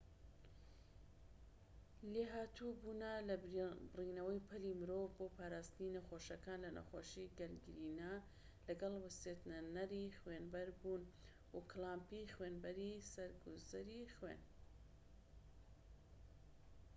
لێھاتوو 2.13 2.77
بوونە 2.81 3.13
لە 3.27 3.35
بڕینەوەی 3.91 4.45
پەلی 4.47 4.77
مرۆڤ 4.81 5.05
بۆ 5.17 5.25
پاراستنی 5.37 5.93
نەخۆشەکان 5.97 6.59
لە 6.65 6.71
نەخۆشی 6.77 7.33
گەنگرینا 7.39 8.13
لەگەڵ 8.67 8.93
وەستێنەری 9.03 10.15
خوێنبەربوون 10.19 11.03
و 11.53 11.57
کلامپی 11.71 12.31
خوێنبەری 12.33 12.93
سەر 13.13 13.29
گوزەری 13.43 14.03
خوێن 14.15 14.41